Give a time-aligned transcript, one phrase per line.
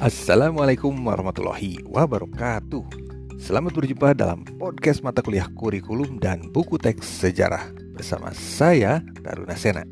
[0.00, 2.80] Assalamualaikum warahmatullahi wabarakatuh.
[3.36, 9.84] Selamat berjumpa dalam podcast mata kuliah kurikulum dan buku teks sejarah Bersama saya, Taruna Sena.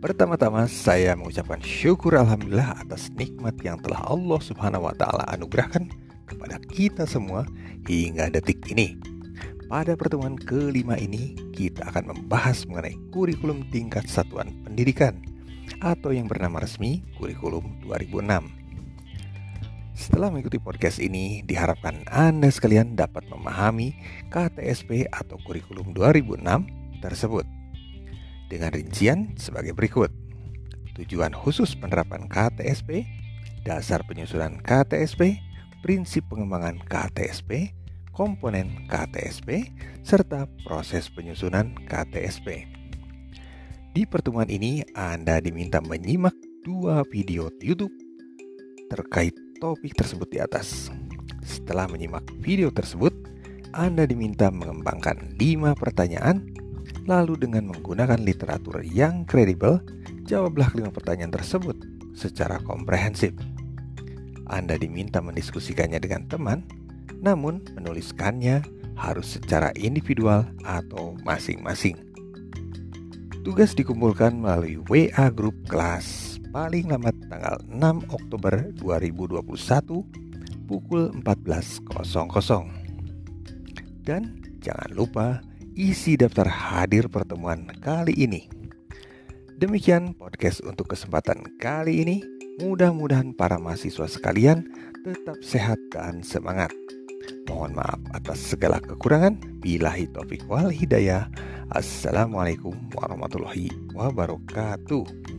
[0.00, 5.84] Pertama-tama saya mengucapkan syukur Alhamdulillah atas nikmat yang telah Allah subhanahu wa ta'ala anugerahkan
[6.24, 7.44] kepada kita semua
[7.84, 8.96] hingga detik ini.
[9.68, 15.20] Pada pertemuan kelima ini, kita akan membahas mengenai kurikulum tingkat satuan pendidikan
[15.84, 18.55] atau yang bernama resmi Kurikulum 2006.
[19.96, 23.96] Setelah mengikuti podcast ini, diharapkan Anda sekalian dapat memahami
[24.28, 27.48] KTSP atau Kurikulum 2006 tersebut.
[28.52, 30.12] Dengan rincian sebagai berikut.
[31.00, 33.08] Tujuan khusus penerapan KTSP,
[33.64, 35.40] dasar penyusunan KTSP,
[35.80, 37.72] prinsip pengembangan KTSP,
[38.12, 39.72] komponen KTSP,
[40.04, 42.68] serta proses penyusunan KTSP.
[43.96, 46.36] Di pertemuan ini, Anda diminta menyimak
[46.68, 47.96] dua video YouTube
[48.92, 50.92] terkait topik tersebut di atas.
[51.42, 53.12] Setelah menyimak video tersebut,
[53.72, 56.52] Anda diminta mengembangkan 5 pertanyaan,
[57.08, 59.80] lalu dengan menggunakan literatur yang kredibel,
[60.28, 61.76] jawablah kelima pertanyaan tersebut
[62.12, 63.32] secara komprehensif.
[64.46, 66.62] Anda diminta mendiskusikannya dengan teman,
[67.18, 68.62] namun menuliskannya
[68.96, 71.98] harus secara individual atau masing-masing.
[73.42, 79.44] Tugas dikumpulkan melalui WA grup kelas paling lambat tanggal 6 Oktober 2021
[80.64, 81.84] pukul 14.00.
[84.00, 85.44] Dan jangan lupa
[85.76, 88.48] isi daftar hadir pertemuan kali ini.
[89.60, 92.24] Demikian podcast untuk kesempatan kali ini.
[92.64, 94.64] Mudah-mudahan para mahasiswa sekalian
[95.04, 96.72] tetap sehat dan semangat.
[97.44, 99.60] Mohon maaf atas segala kekurangan.
[99.60, 101.28] Bilahi taufik wal hidayah.
[101.68, 105.35] Assalamualaikum warahmatullahi wabarakatuh.